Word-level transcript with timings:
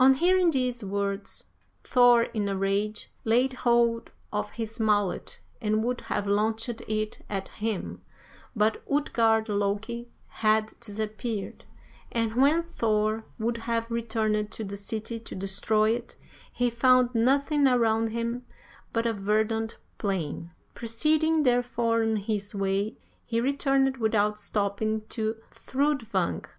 "On 0.00 0.14
hearing 0.14 0.52
these 0.52 0.82
words, 0.82 1.48
Thor, 1.84 2.22
in 2.22 2.48
a 2.48 2.56
rage, 2.56 3.10
laid 3.26 3.52
hold 3.52 4.10
of 4.32 4.52
his 4.52 4.80
mallet 4.80 5.38
and 5.60 5.84
would 5.84 6.00
have 6.00 6.26
launched 6.26 6.70
it 6.88 7.18
at 7.28 7.48
him, 7.48 8.00
but 8.54 8.82
Utgard 8.90 9.50
Loki 9.50 10.08
had 10.40 10.72
disappeared, 10.80 11.66
and 12.10 12.36
when 12.36 12.62
Thor 12.62 13.26
would 13.38 13.58
have 13.68 13.90
returned 13.90 14.50
to 14.52 14.64
the 14.64 14.78
city 14.78 15.20
to 15.20 15.34
destroy 15.34 15.90
it, 15.90 16.16
he 16.54 16.70
found 16.70 17.14
nothing 17.14 17.66
around 17.68 18.12
him 18.12 18.46
but 18.94 19.04
a 19.06 19.12
verdant 19.12 19.76
plain. 19.98 20.52
Proceeding, 20.72 21.42
therefore, 21.42 22.02
on 22.02 22.16
his 22.16 22.54
way, 22.54 22.96
he 23.26 23.42
returned 23.42 23.98
without 23.98 24.38
stopping 24.40 25.02
to 25.10 25.36
Thrudvang. 25.50 26.46